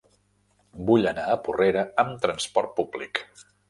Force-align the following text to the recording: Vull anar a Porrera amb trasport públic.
Vull 0.87 1.05
anar 1.13 1.27
a 1.33 1.37
Porrera 1.45 1.87
amb 2.07 2.19
trasport 2.27 2.79
públic. 2.83 3.27